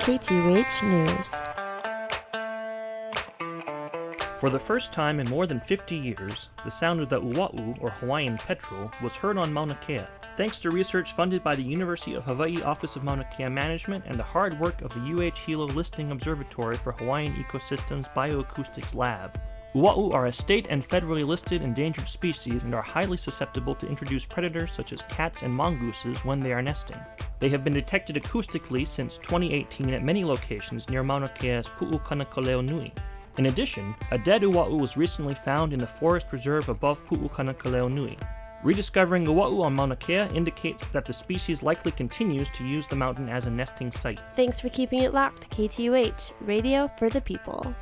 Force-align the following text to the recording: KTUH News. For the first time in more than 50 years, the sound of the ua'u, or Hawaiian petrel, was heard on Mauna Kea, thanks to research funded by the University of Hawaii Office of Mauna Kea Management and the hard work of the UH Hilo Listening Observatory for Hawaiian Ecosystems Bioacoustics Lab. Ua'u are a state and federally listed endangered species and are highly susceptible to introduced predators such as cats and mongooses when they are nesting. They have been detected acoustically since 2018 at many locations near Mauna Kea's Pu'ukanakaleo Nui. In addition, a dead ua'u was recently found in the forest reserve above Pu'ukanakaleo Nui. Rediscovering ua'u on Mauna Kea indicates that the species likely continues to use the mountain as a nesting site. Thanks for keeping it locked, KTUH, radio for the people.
KTUH 0.00 0.82
News. 0.82 1.30
For 4.40 4.48
the 4.48 4.58
first 4.58 4.94
time 4.94 5.20
in 5.20 5.28
more 5.28 5.46
than 5.46 5.60
50 5.60 5.94
years, 5.94 6.48
the 6.64 6.70
sound 6.70 7.00
of 7.00 7.10
the 7.10 7.20
ua'u, 7.20 7.76
or 7.82 7.90
Hawaiian 7.90 8.38
petrel, 8.38 8.90
was 9.02 9.14
heard 9.14 9.36
on 9.36 9.52
Mauna 9.52 9.78
Kea, 9.86 10.06
thanks 10.38 10.58
to 10.60 10.70
research 10.70 11.12
funded 11.12 11.44
by 11.44 11.54
the 11.54 11.62
University 11.62 12.14
of 12.14 12.24
Hawaii 12.24 12.62
Office 12.62 12.96
of 12.96 13.04
Mauna 13.04 13.28
Kea 13.36 13.50
Management 13.50 14.04
and 14.06 14.18
the 14.18 14.22
hard 14.22 14.58
work 14.58 14.80
of 14.80 14.90
the 14.94 15.00
UH 15.00 15.38
Hilo 15.38 15.66
Listening 15.66 16.12
Observatory 16.12 16.78
for 16.78 16.92
Hawaiian 16.92 17.34
Ecosystems 17.34 18.10
Bioacoustics 18.14 18.94
Lab. 18.94 19.38
Ua'u 19.74 20.14
are 20.14 20.26
a 20.26 20.32
state 20.32 20.66
and 20.70 20.82
federally 20.82 21.26
listed 21.26 21.60
endangered 21.60 22.08
species 22.08 22.64
and 22.64 22.74
are 22.74 22.80
highly 22.80 23.18
susceptible 23.18 23.74
to 23.74 23.86
introduced 23.86 24.30
predators 24.30 24.72
such 24.72 24.94
as 24.94 25.02
cats 25.10 25.42
and 25.42 25.52
mongooses 25.52 26.24
when 26.24 26.40
they 26.40 26.54
are 26.54 26.62
nesting. 26.62 26.98
They 27.40 27.48
have 27.48 27.64
been 27.64 27.72
detected 27.72 28.16
acoustically 28.16 28.86
since 28.86 29.16
2018 29.18 29.94
at 29.94 30.04
many 30.04 30.24
locations 30.24 30.90
near 30.90 31.02
Mauna 31.02 31.30
Kea's 31.30 31.70
Pu'ukanakaleo 31.70 32.62
Nui. 32.62 32.92
In 33.38 33.46
addition, 33.46 33.94
a 34.10 34.18
dead 34.18 34.42
ua'u 34.42 34.78
was 34.78 34.98
recently 34.98 35.34
found 35.34 35.72
in 35.72 35.80
the 35.80 35.86
forest 35.86 36.26
reserve 36.32 36.68
above 36.68 37.04
Pu'ukanakaleo 37.06 37.90
Nui. 37.90 38.18
Rediscovering 38.62 39.24
ua'u 39.24 39.62
on 39.62 39.72
Mauna 39.72 39.96
Kea 39.96 40.28
indicates 40.34 40.84
that 40.92 41.06
the 41.06 41.14
species 41.14 41.62
likely 41.62 41.92
continues 41.92 42.50
to 42.50 42.66
use 42.66 42.86
the 42.86 42.96
mountain 42.96 43.30
as 43.30 43.46
a 43.46 43.50
nesting 43.50 43.90
site. 43.90 44.20
Thanks 44.36 44.60
for 44.60 44.68
keeping 44.68 45.00
it 45.00 45.14
locked, 45.14 45.48
KTUH, 45.50 46.32
radio 46.42 46.88
for 46.98 47.08
the 47.08 47.22
people. 47.22 47.74